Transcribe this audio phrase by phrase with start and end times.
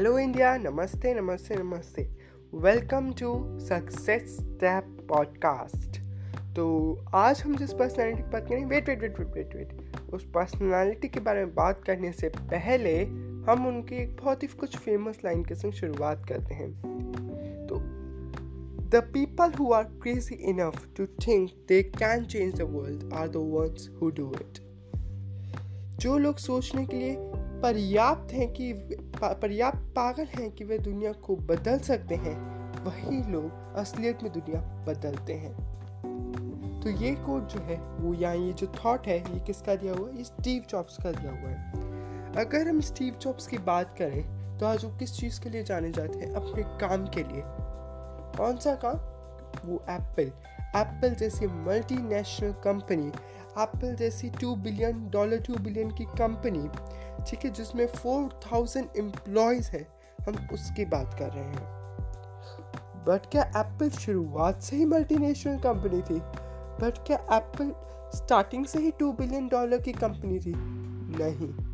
[0.00, 2.10] Hello India नमस्ते नमस्ते नमस्ते
[2.54, 6.00] welcome to success step podcast
[6.56, 10.30] तो आज हम जिस पर्सनालिटी की बात करें wait wait wait wait wait wait उस
[10.30, 13.04] पर्सनालिटी के बारे में बात करने से पहले
[13.50, 16.72] हम उनकी एक बहुत ही कुछ फ़ेमस लाइन के संग शुरुआत करते हैं।
[17.66, 17.76] तो
[18.88, 23.36] the people who are crazy enough to think they can change the world are the
[23.36, 24.58] ones who do it
[25.98, 27.16] जो लोग सोचने के लिए
[27.62, 28.72] पर्याप्त हैं कि
[29.24, 34.60] पर्याप्त पागल हैं कि वे दुनिया को बदल सकते हैं। वही लोग असलियत में दुनिया
[34.60, 35.70] बदलते हैं।
[36.80, 40.08] तो ये कोड जो है, वो या ये जो थॉट है, ये किसका दिया हुआ
[40.08, 40.18] है?
[40.18, 41.72] ये स्टीव जॉब्स का दिया हुआ है।
[42.36, 45.90] अगर हम स्टीव जॉब्स की बात करें तो आज वो किस चीज़ के लिए जाने
[45.90, 46.32] जाते हैं?
[46.32, 47.42] अपने काम के लिए।
[48.36, 48.96] कौन सा काम?
[49.68, 50.32] वो एप्पल
[50.76, 53.08] एप्पल जैसी मल्टीनेशनल कंपनी
[53.62, 56.68] एप्पल जैसी two billion dollar two billion की कंपनी
[57.30, 59.86] ठीक है, जिसमें फोर थाउज़ेंड एम्प्लॉयज़ हैं,
[60.26, 61.80] हम उसकी बात कर रहे हैं।
[63.04, 66.20] बट क्या एप्पल शुरुआत से ही मल्टीनेशनल कंपनी थी?
[66.84, 67.72] बट क्या एप्पल
[68.18, 70.54] स्टार्टिंग से ही टू बिलियन डॉलर की कंपनी थी?
[71.18, 71.69] नहीं।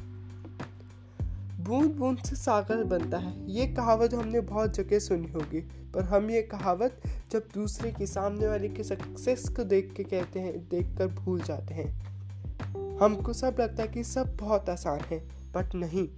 [1.67, 5.61] बूंद बूंद से सागर बनता है। ये कहावत हमने बहुत जगह सुनी होगी,
[5.95, 7.00] पर हम ये कहावत
[7.33, 11.41] जब दूसरे के सामने वाले के सक्सेस को देख के कहते हैं देख कर भूल
[11.41, 15.19] जाते हैं। हमको सब लगता है कि सब बहुत आसान है
[15.55, 16.08] बट नहीं,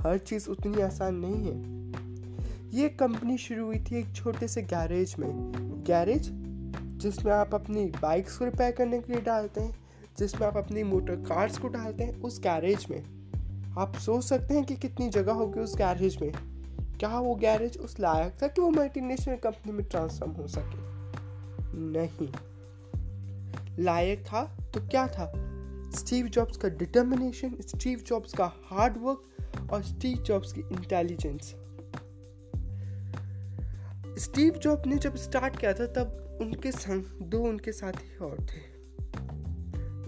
[0.00, 5.14] हर चीज़ उतनी आसान नहीं है। ये कंपनी शुरू हुई थी एक छोटे से गैरेज
[5.18, 5.30] में।
[5.86, 6.30] गैरेज
[7.00, 9.76] जिसमें आप अपनी बाइक्स को रिपेयर करने के लिए डालते हैं,
[10.18, 13.19] जिसमें आप अपनी मोटर कार्स को डालते हैं, उस गैरेज में।
[13.80, 16.32] आप सोच सकते हैं कि कितनी जगह होगी उस गैरेज में।
[16.98, 20.90] क्या वो गैरेज उस लायक था कि वो मल्टीनेशनल कंपनी में ट्रांसफॉर्म हो सके?
[21.76, 22.32] नहीं।
[23.84, 25.32] लायक था तो क्या था?
[25.94, 31.54] स्टीव जॉब्स का डिटर्मिनेशन स्टीव जॉब्स का हार्ड वर्क और स्टीव जॉब्स की इंटेलिजेंस
[34.18, 38.69] स्टीव जॉब ने जब स्टार्ट किया था, तब उनके संग दो उनके साथी और थे।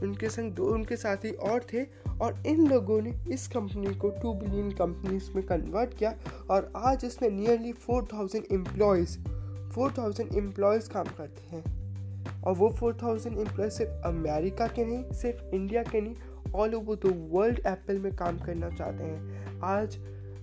[0.02, 1.82] उनके संग दो, उनके साथी और थे
[2.20, 6.14] और इन लोगों ने इस कंपनी को टू बिलियन कंपनीज़ में कन्वर्ट किया
[6.50, 9.18] और आज इसमें nearly four thousand employees
[9.70, 11.82] four thousand employees काम करते हैं।
[12.42, 16.14] और वो फोर थाउज़ेंड एम्प्लॉय सिर्फ़ अमेरिका के नहीं, सिर्फ़ इंडिया के नहीं
[16.54, 19.96] all over the world Apple में काम करना चाहते हैं। आज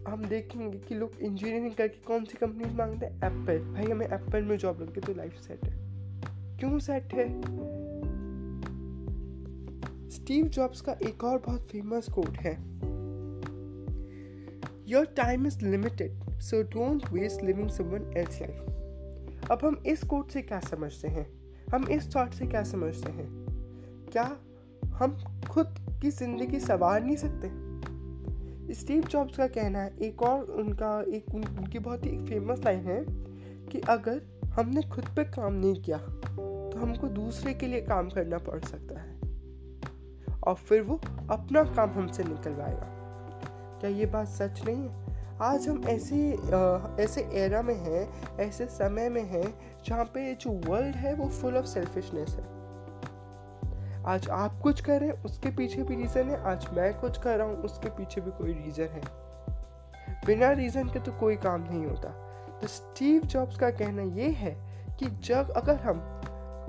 [0.08, 3.16] हम देखेंगे कि लोग इंजीनियरिंग करके कौन सी कंपनीज़ मांगते हैं?
[3.16, 5.78] एप्पल भाई, हमें एप्पल में जॉब लग गई तो लाइफ सेट है।
[6.60, 7.28] क्यों सेट है?
[10.10, 12.54] स्टीव जॉब्स का एक और बहुत फ़ेमस कोट है।
[14.88, 20.32] Your time is limited so don't waste living someone else life अब हम इस कोट
[20.32, 21.28] से क्या समझते हैं?
[21.72, 23.28] हम इस थॉट से क्या समझते हैं?
[24.12, 24.24] क्या
[24.94, 25.18] हम
[25.50, 28.74] खुद की ज़िंदगी संवार नहीं सकते?
[28.74, 32.80] स्टीव जॉब्स का कहना है एक और उनका एक उन, उनकी बहुत ही फ़ेमस लाइन
[32.80, 33.04] है
[33.68, 34.22] कि अगर
[34.56, 39.00] हमने खुद पे काम नहीं किया तो हमको दूसरे के लिए काम करना पड़ सकता
[39.00, 39.19] है।
[40.50, 41.02] और फिर वो
[41.32, 42.86] अपना काम हमसे निकलवाएगा।
[43.80, 45.10] क्या ये बात सच नहीं है?
[45.42, 46.32] आज हम ऐसे
[47.04, 49.54] ऐसे एरा में हैं, ऐसे समय में हैं,
[49.86, 52.60] जहाँ पे जो वर्ल्ड है वो फुल ऑफ़ सेल्फिशनेस है।
[54.06, 57.38] आज आप कुछ कर रहे हैं, उसके पीछे भी रीज़न है। आज मैं कुछ कर
[57.38, 59.02] रहा हूँ, उसके पीछे भी कोई रीज़न है।
[60.26, 62.10] बिना रीज़न के तो कोई काम नहीं होता।
[62.62, 64.56] तो स्टीव जॉब्स का कहना ये है
[65.00, 66.22] कि जब अगर हम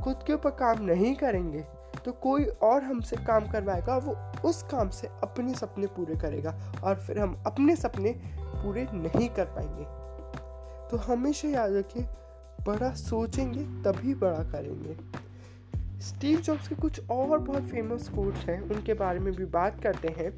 [0.04, 1.64] खुद के ऊपर काम नहीं करेंगे
[2.04, 4.16] तो कोई और हमसे काम करवाएगा वो
[4.48, 9.44] उस काम से अपने सपने पूरे करेगा और फिर हम अपने सपने पूरे नहीं कर
[9.44, 9.84] पाएँगे।
[10.90, 12.06] तो हमेशा याद रखिए,
[12.66, 14.96] बड़ा सोचेंगे तभी बड़ा करेंगे।
[16.00, 20.08] स्टीव जॉब्स के कुछ और बहुत फ़ेमस कोट्स हैं, उनके बारे में भी बात करते
[20.08, 20.30] हैं।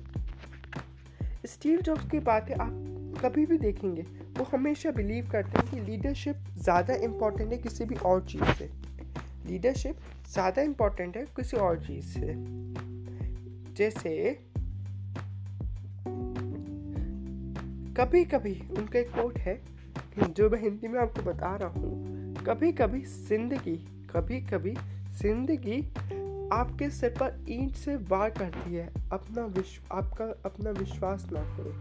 [1.47, 4.03] स्टीव जॉब्स की बातें आप कभी भी देखेंगे,
[4.39, 8.71] वो हमेशा बिलीव करते हैं कि लीडरशिप ज़्यादा इंपॉर्टेंट है किसी भी और चीज़ से।
[9.47, 9.97] लीडरशिप
[10.33, 12.35] ज़्यादा इम्पोर्टेंट है किसी और चीज़ से।
[13.77, 14.11] जैसे
[17.97, 19.61] कभी कभी उनका एक कोट है,
[20.19, 23.77] जो मैं हिंदी में आपको बता रहा हूँ। कभी कभी ज़िंदगी
[24.11, 24.75] कभी कभी
[25.21, 25.81] ज़िंदगी
[26.53, 31.73] आपके सिर पर ईंट से वार करती है। अपना विश्व, आपका, अपना विश्वास ना करें।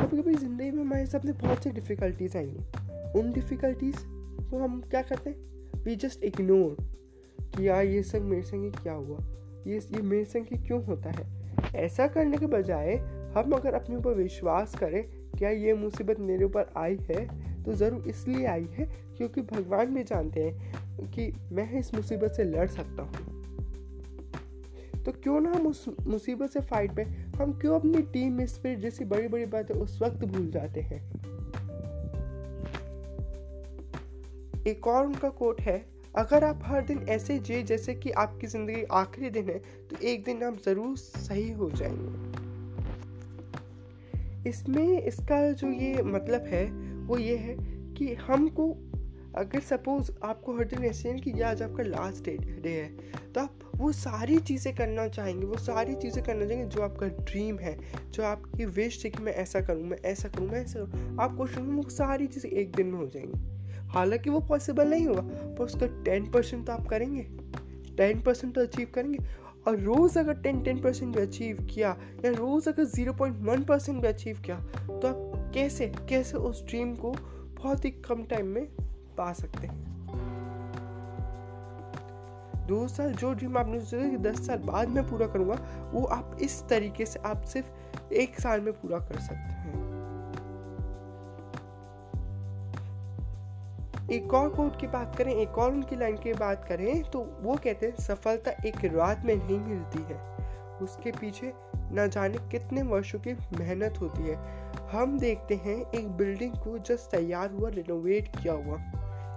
[0.00, 3.96] कभी कभी ज़िंदगी में हमारे सामने बहुत सी डिफ़िकल्टीज आएँगी उन डिफ़िकल्टीज
[4.50, 5.36] को हम क्या करते हैं?
[5.76, 6.76] वी जस्ट इग्नोर
[7.42, 9.18] कि यार ये सब मेरे संग क्या हुआ?
[9.66, 11.40] ये ये मेरे संग क्यों होता है?
[11.74, 12.94] ऐसा करने के बजाय
[13.36, 15.02] हम अगर अपने ऊपर विश्वास करें
[15.38, 17.26] क्या ये मुसीबत मेरे ऊपर आई है
[17.64, 18.86] तो ज़रूर इसलिए आई है
[19.16, 23.40] क्योंकि भगवान भी जानते हैं कि मैं इस मुसीबत से लड़ सकता हूँ।
[25.04, 28.78] तो क्यों ना हम उस मुसीबत से फाइट में हम क्यों अपनी टीम में स्पिरिट
[28.78, 31.10] जैसी बड़ी बड़ी बातें उस वक्त भूल जाते हैं?
[34.68, 35.84] एक और उनका कोट है,
[36.14, 39.58] अगर आप हर दिन ऐसे जिए जैसे कि आपकी ज़िंदगी आखिरी दिन है
[39.90, 42.38] तो एक दिन आप ज़रूर सही हो जाएँगे।
[44.48, 46.64] इसमें इसका जो ये मतलब है,
[47.06, 47.56] वो ये है
[47.94, 48.68] कि हमको,
[49.36, 53.58] अगर सपोज़ आपको हर दिन ऐसे कि आज आपका लास्ट डे डे है तो आप
[53.76, 57.76] वो सारी चीज़ें करना चाहेंगे, वो सारी चीज़ें करना चाहेंगे जो आपका ड्रीम है,
[58.10, 61.36] जो आपकी विश है कि मैं ऐसा करूँ, मैं ऐसा करूँ, मैं ऐसा करूँ। आप
[61.36, 63.58] कोशिश वो सारी चीज़ें एक दिन में हो जाएँगी।
[63.90, 67.22] हालाँकि वो पॉसिबल नहीं होगा, पर उसका टेन परसेंट तो आप करेंगे।
[67.96, 69.18] टेन परसेंट तो अचीव करेंगे।
[69.68, 73.64] और रोज़ अगर टेन टेन परसेंट भी अचीव किया, या रोज़ अगर ज़ीरो पॉइंट वन
[73.64, 74.56] परसेंट भी अचीव किया
[74.88, 77.12] तो आप कैसे कैसे उस ड्रीम को
[77.56, 78.64] बहुत ही कम टाइम में
[79.18, 79.88] पा सकते हैं?
[82.66, 86.36] दो साल, जो ड्रीम आपने सोचा कि दस साल बाद में पूरा करूँगा, वो आप
[86.42, 89.99] इस तरीके से आप सिर्फ़ एक साल में पूरा कर सकते हैं।
[94.12, 97.56] एक और कोट की बात करें, एक और उनकी लाइन की बात करें तो वो
[97.56, 100.30] कहते हैं, सफलता एक रात में नहीं मिलती है।
[100.82, 104.36] उसके पीछे न जाने कितने वर्षों की मेहनत होती है।
[104.90, 108.76] हम देखते हैं, एक बिल्डिंग को जस्ट तैयार हुआ रिनोवेट किया हुआ।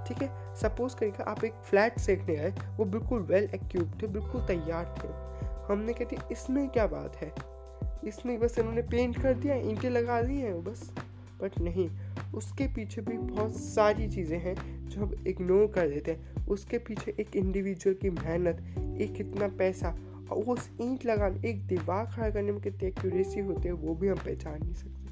[0.03, 0.55] ठीक है?
[0.55, 5.07] सपोज़ करिएगा आप एक फ्लैट देखने आए, वो बिल्कुल वेल एक्यूब थे, बिल्कुल तैयार थे।
[5.73, 7.33] हमने कहते इसमें क्या बात है?
[8.03, 10.91] इसमें बस इन्होंने पेंट कर दिया, ईंटें लगा दी हैं, बस।
[11.41, 11.89] बट नहीं,
[12.33, 17.15] उसके पीछे भी बहुत सारी चीज़ें हैं जो हम इग्नोर कर देते हैं। उसके पीछे
[17.19, 19.97] एक इंडिविजुअल की मेहनत, एक कितना पैसा
[20.31, 24.07] और उस ईंट लगाने, एक दीवार खड़ा करने में कितनी एक्यूरेसी होती है, वो भी
[24.07, 25.03] हम पहचान नहीं सकते।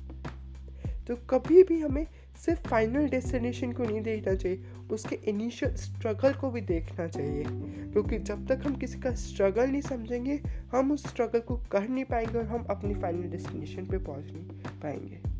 [1.07, 2.07] तो कभी भी हमें
[2.45, 7.43] सिर्फ़ फाइनल डेस्टिनेशन को नहीं देखना चाहिए, उसके इनिशियल स्ट्रगल को भी देखना चाहिए।
[7.91, 10.41] क्योंकि जब तक हम किसी का स्ट्रगल नहीं समझेंगे,
[10.71, 14.47] हम उस स्ट्रगल को कर नहीं पाएँगे और हम अपनी फाइनल डेस्टिनेशन पे पहुँच नहीं
[14.81, 15.30] पाएँगे।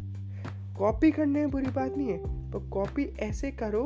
[0.81, 3.83] कॉपी करने में बुरी बात नहीं है पर कॉपी ऐसे करो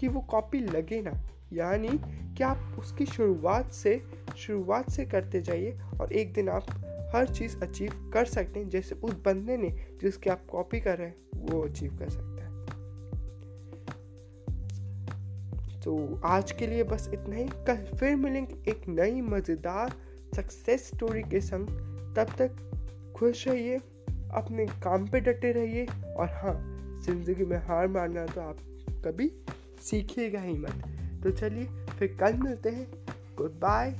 [0.00, 1.10] कि वो कॉपी लगे ना।
[1.52, 1.88] यानी
[2.36, 4.00] कि आप उसकी शुरुआत से
[4.36, 6.70] शुरुआत से करते जाइए और एक दिन आप
[7.14, 9.70] हर चीज़ अचीव कर सकते हैं, जैसे उस बंदे ने
[10.02, 12.52] जिसकी आप कॉपी कर रहे हैं, वो अचीव कर सकता है।
[15.80, 19.92] तो आज के लिए बस इतना ही। कल फिर मिलेंगे एक नई मज़ेदार
[20.36, 21.66] सक्सेस स्टोरी के संग।
[22.16, 23.76] तब तक खुश रहिए,
[24.34, 26.54] अपने काम पे डटे रहिए और हाँ
[27.04, 28.56] ज़िंदगी में हार मारना तो आप
[29.06, 29.30] कभी
[29.82, 31.66] सीखिएगा ही मत। तो चलिए,
[31.98, 33.06] फिर कल मिलते हैं।
[33.36, 33.90] गुड बाय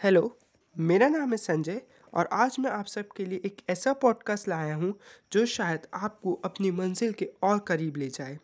[0.00, 0.36] हेलो
[0.76, 1.80] मेरा नाम है संजय
[2.14, 4.92] और आज मैं आप सबके लिए एक ऐसा पॉडकास्ट लाया हूँ,
[5.32, 8.38] जो शायद आपको अपनी मंजिल के और करीब ले जाए।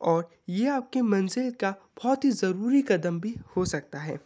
[0.00, 4.18] और ये आपकी मंजिल का बहुत ही ज़रूरी कदम भी हो सकता है।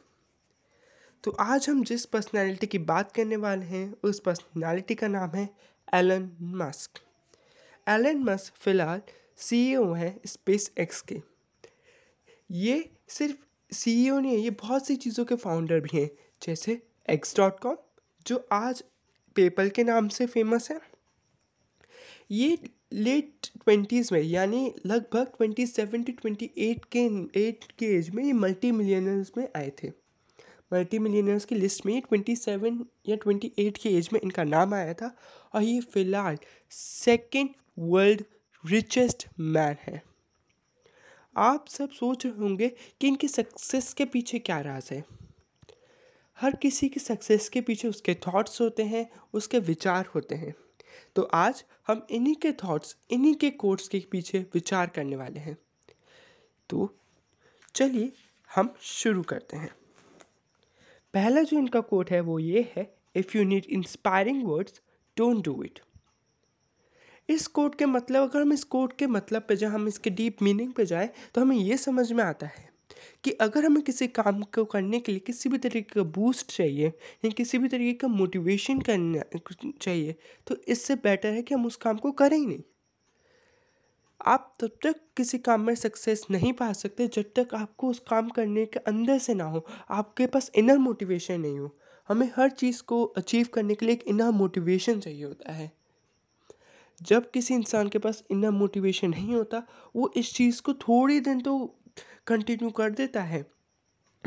[1.24, 5.48] तो आज हम जिस पर्सनालिटी की बात करने वाले हैं, उस पर्सनालिटी का नाम है
[5.94, 6.28] एलन
[6.60, 6.98] मस्क
[7.86, 9.02] एलन मस्क फ़िलहाल
[9.38, 11.20] सीईओ है स्पेस एक्स के।
[12.50, 16.10] ये सिर्फ़ सीईओ नहीं है, ये बहुत सी चीज़ों के फाउंडर भी हैं,
[16.42, 16.80] जैसे
[17.10, 17.76] एक्स डॉट कॉम
[18.26, 18.82] जो आज
[19.36, 20.80] पेपल के नाम से फ़ेमस है।
[22.30, 22.58] ये
[22.92, 27.06] लेट ट्वेंटीज़ में, यानी लगभग twenty seven to twenty eight के
[27.40, 30.01] एट के एज में ये मल्टी मिलियनर्स में आए थे।
[30.72, 34.74] मल्टी मिलियनर्स की लिस्ट में ट्वेंटी सेवन या ट्वेंटी एट की एज में इनका नाम
[34.74, 35.16] आया था
[35.54, 36.38] और ये फ़िलहाल
[36.70, 38.24] सेकेंड वर्ल्ड
[38.66, 40.02] रिचेस्ट मैन है।
[41.36, 45.04] आप सब सोच रहे होंगे कि इनकी सक्सेस के पीछे क्या राज है।
[46.40, 50.54] हर किसी की सक्सेस के पीछे उसके थॉट्स होते हैं, उसके विचार होते हैं।
[51.16, 55.58] तो आज हम इन्हीं के थॉट्स इन्हीं के कोर्ट्स के पीछे विचार करने वाले हैं।
[56.70, 56.94] तो
[57.74, 58.12] चलिए
[58.54, 59.81] हम शुरू करते हैं।
[61.14, 62.82] पहला जो इनका कोट है वो ये है
[63.16, 64.80] if you need inspiring words
[65.16, 65.80] don't do it
[67.28, 70.42] इस कोट के मतलब अगर हम इस कोट के मतलब पे जाए हम इसके डीप
[70.42, 72.70] मीनिंग पे जाए तो हमें ये समझ में आता है
[73.24, 76.86] कि अगर हमें किसी काम को करने के लिए किसी भी तरीके का बूस्ट चाहिए,
[77.24, 79.22] या किसी भी तरीके का मोटिवेशन करना
[79.80, 80.14] चाहिए
[80.46, 82.62] तो इससे बेटर है कि हम उस काम को करें ही नहीं।
[84.26, 88.28] आप तब तक किसी काम में सक्सेस नहीं पा सकते जब तक आपको उस काम
[88.28, 91.76] करने के अंदर से ना हो। आपके पास इनर मोटिवेशन नहीं हो।
[92.08, 95.72] हमें हर चीज़ को अचीव करने के लिए एक इनर मोटिवेशन चाहिए होता है।
[97.02, 99.62] जब किसी इंसान के पास इनर मोटिवेशन नहीं होता,
[99.96, 101.80] वो इस चीज़ को थोड़ी दिन तो
[102.26, 103.46] कंटिन्यू कर देता है।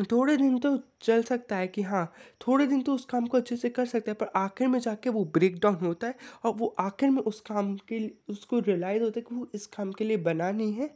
[0.03, 2.05] थोड़े दिन तो चल सकता है कि हाँ
[2.41, 5.09] थोड़े दिन तो उस काम को अच्छे से कर सकता है, पर आखिर में जाके
[5.09, 7.99] वो ब्रेक डाउन होता है और वो आखिर में उस काम के
[8.29, 10.89] उसको रियलाइज़ होता है कि वो इस काम के लिए बना नहीं है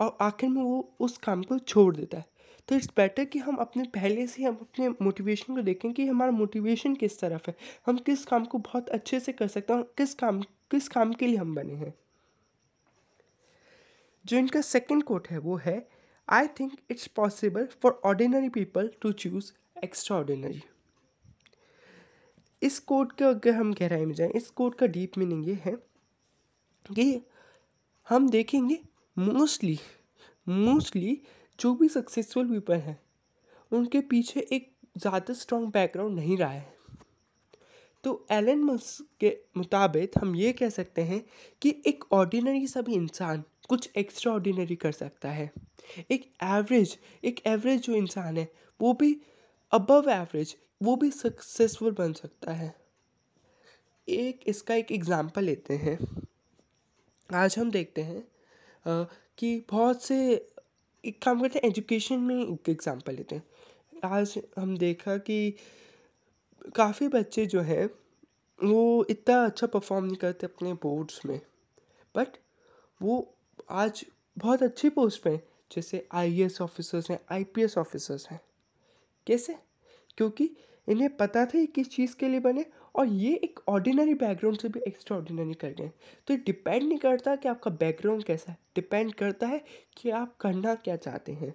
[0.00, 2.24] और आखिर में वो उस काम को छोड़ देता है।
[2.68, 6.30] तो इट्स बेटर कि हम अपने, पहले से हम अपने मोटिवेशन को देखें कि हमारा
[6.30, 7.54] मोटिवेशन किस तरफ़ है,
[7.86, 10.40] हम किस काम को बहुत अच्छे से कर सकते हैं किस काम
[10.70, 11.92] किस काम के लिए हम बने हैं।
[14.24, 15.76] जो इनका सेकंड कोट है वो है
[16.28, 19.52] think it's possible for ordinary people to choose
[20.16, 20.62] extraordinary
[22.62, 25.72] इस कोड के अगर हम गहराई में जाएँ। इस कोड का डीप मीनिंग ये है
[26.86, 27.22] कि
[28.06, 28.78] हम देखेंगे
[29.16, 29.78] मोस्टली
[30.46, 31.20] मोस्टली
[31.58, 32.98] जो भी सक्सेसफुल पीपल हैं,
[33.72, 36.74] उनके पीछे एक ज़्यादा स्ट्रॉन्ग बैकग्राउंड नहीं रहा है।
[38.04, 41.22] तो एलन मस्क के मुताबिक हम ये कह सकते हैं
[41.62, 45.50] कि एक ऑर्डिनरी सभी इंसान कुछ एक्स्ट्रा ऑर्डिनरी कर सकता है।
[46.10, 48.48] एक एवरेज एक एवरेज जो इंसान है,
[48.80, 49.16] वो भी
[49.72, 52.74] अबव एवरेज वो भी सक्सेसफुल बन सकता है।
[54.08, 55.98] एक, इसका एक एग्ज़ाम्पल लेते हैं।
[57.30, 58.24] आज हम देखते हैं
[59.38, 60.18] कि बहुत से,
[61.04, 63.44] एक काम करते हैं एजुकेशन में एक एग्ज़ाम्पल लेते हैं।
[64.04, 65.54] आज हम देखा कि
[66.76, 67.88] काफ़ी बच्चे जो हैं,
[68.58, 71.40] वो इतना अच्छा परफॉर्म नहीं करते अपने बोर्ड्स में
[72.14, 72.36] बट
[73.00, 73.16] वो
[73.72, 74.04] आज
[74.38, 78.40] बहुत अच्छी पोस्ट पे हैं, जैसे आईएएस ऑफिसर्स हैं आईपीएस ऑफिसर्स हैं।
[79.26, 79.54] कैसे?
[80.16, 80.48] क्योंकि
[80.88, 82.64] इन्हें पता था ये किस चीज़ के लिए बने
[82.94, 85.88] और ये एक ऑर्डिनरी बैकग्राउंड से भी एक्स्ट्रा ऑर्डिनरी कर गए।
[86.26, 89.64] तो ये डिपेंड नहीं करता कि आपका बैकग्राउंड कैसा है डिपेंड करता है
[89.96, 91.52] कि आप करना क्या चाहते हैं।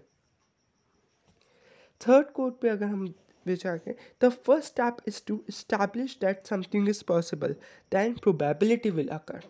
[2.02, 3.14] थर्ड कोर्ट पे अगर हम
[3.46, 7.56] विचार करें the first step is to establish that something is possible
[7.92, 9.44] then probability will occur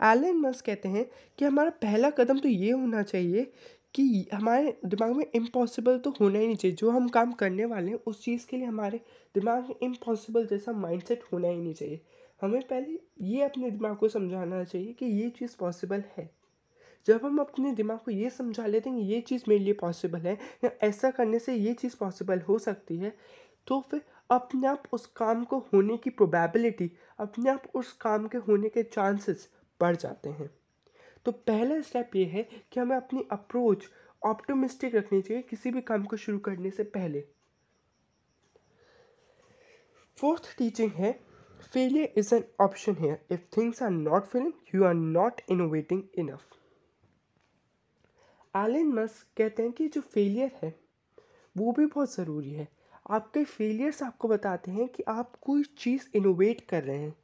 [0.00, 1.04] Elon Musk कहते हैं
[1.38, 3.44] कि हमारा पहला कदम तो ये होना चाहिए
[3.94, 7.90] कि हमारे दिमाग में इम्पॉसिबल तो होना ही नहीं चाहिए। जो हम काम करने वाले
[7.90, 9.00] हैं, उस चीज़ के लिए हमारे
[9.34, 12.00] दिमाग में इम्पॉसिबल जैसा माइंडसेट होना ही नहीं चाहिए।
[12.42, 16.28] हमें पहले ये अपने दिमाग को समझाना चाहिए कि ये चीज़ पॉसिबल है।
[17.06, 20.20] जब हम अपने दिमाग को ये समझा लेते हैं कि ये चीज़ मेरे लिए पॉसिबल
[20.20, 23.12] है या ऐसा करने से ये चीज़ पॉसिबल हो सकती है
[23.66, 26.90] तो फिर अपने आप उस काम को होने की प्रोबेबिलिटी
[27.20, 29.48] अपने आप उस काम के होने के चांसेस
[29.80, 30.50] बढ़ जाते हैं।
[31.24, 32.42] तो पहला स्टेप ये है
[32.72, 33.88] कि हमें अपनी अप्रोच
[34.22, 37.24] ऑप्टोमिस्टिक रखनी चाहिए किसी भी काम को शुरू करने से पहले।
[40.18, 41.12] फोर्थ टीचिंग है
[41.72, 46.40] फेलियर इज़ एन ऑप्शन है if things are not failing you are not innovating enough
[48.56, 50.80] Elon Musk कहते हैं कि जो फेलियर है,
[51.56, 52.68] वो भी बहुत ज़रूरी है।
[53.10, 57.14] आपके फेलियर्स आपको बताते हैं कि आप कोई चीज़ इनोवेट कर रहे हैं।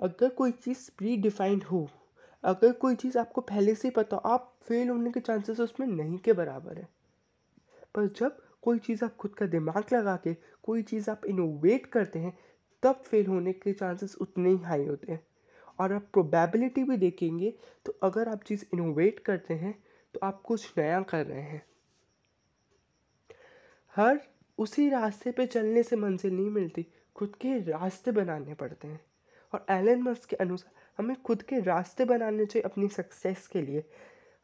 [0.00, 1.90] अगर कोई चीज़ प्री डिफाइंड हो,
[2.44, 5.86] अगर कोई चीज़ आपको पहले से ही पता हो, आप फेल होने के चांसेस उसमें
[5.86, 6.88] नहीं के बराबर है।
[7.94, 12.18] पर जब कोई चीज़ आप खुद का दिमाग लगा के, कोई चीज़ आप इनोवेट करते
[12.18, 12.38] हैं,
[12.82, 15.26] तब फेल होने के चांसेस उतने ही हाई होते हैं।
[15.80, 19.84] और आप प्रोबेबिलिटी भी देखेंगे तो अगर आप चीज़ इनोवेट करते हैं
[20.14, 21.66] तो आप कुछ नया कर रहे हैं।
[23.96, 24.20] हर
[24.58, 29.00] उसी रास्ते पे चलने से मंजिल नहीं मिलती, खुद के रास्ते बनाने पड़ते हैं।
[29.56, 33.84] और एलन मस्क के अनुसार हमें खुद के रास्ते बनाने चाहिए अपनी सक्सेस के लिए।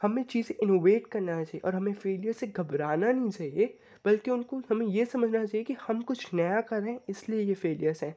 [0.00, 3.66] हमें चीज़ें इनोवेट करना चाहिए और हमें फेलियर से घबराना नहीं चाहिए,
[4.04, 7.54] बल्कि उनको हमें ये समझना चाहिए कि हम कुछ नया कर रहे हैं, इसलिए ये
[7.54, 8.14] फेलियर्स हैं।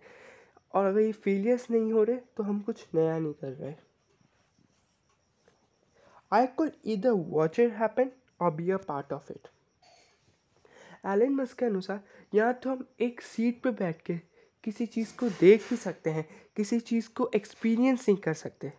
[0.73, 3.73] और अगर ये फेलियर्स नहीं हो रहे तो हम कुछ नया नहीं कर रहे।
[6.31, 8.11] I could either watch it happen
[8.41, 9.47] और be a part of it
[11.07, 11.99] Elon Musk के अनुसार,
[12.35, 14.19] या तो हम एक सीट पर बैठ के
[14.65, 18.73] किसी चीज़ को देख ही सकते हैं, किसी चीज़ को एक्सपीरियंस नहीं कर सकते?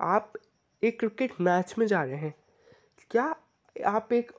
[0.00, 0.32] आप
[0.82, 2.34] एक क्रिकेट मैच में जा रहे हैं।
[3.10, 3.36] क्या
[3.86, 4.32] आप एक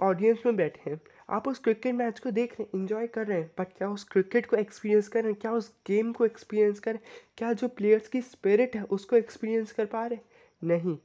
[0.00, 1.00] ऑडियंस में बैठे हैं?
[1.30, 4.04] आप उस क्रिकेट मैच को देख रहे हैं इन्जॉय कर रहे हैं बट क्या उस
[4.04, 5.40] क्रिकेट को एक्सपीरियंस कर रहे हैं?
[5.40, 7.12] क्या उस गेम को एक्सपीरियंस कर रहे हैं?
[7.38, 10.24] क्या जो प्लेयर्स की स्पिरिट है, उसको एक्सपीरियंस कर पा रहे हैं?
[10.64, 10.98] नहीं।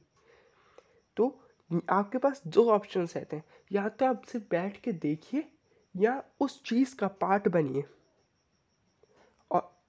[1.16, 1.38] तो
[1.90, 5.48] आपके पास दो ऑप्शन रहते हैं। या तो आप सिर्फ़ बैठ के देखिए
[5.96, 7.84] या उस चीज़ का पार्ट बनिए।
[9.50, 9.80] और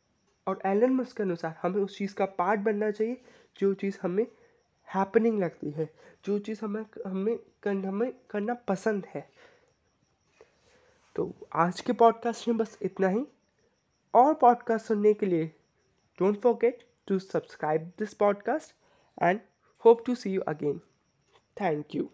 [0.47, 3.21] और एलन मस्क के अनुसार हमें उस चीज़ का पार्ट बनना चाहिए
[3.59, 4.27] जो चीज़ हमें
[4.93, 5.89] हैपनिंग लगती है
[6.25, 9.29] जो चीज़ हमें हमें कर, हमें करना पसंद है।
[11.15, 13.27] तो आज के पॉडकास्ट में बस इतना ही।
[14.13, 15.47] और पॉडकास्ट सुनने के लिए
[16.19, 18.75] don't forget to subscribe this podcast
[19.23, 19.39] and
[19.85, 20.79] hope to see you again
[21.61, 22.09] thank you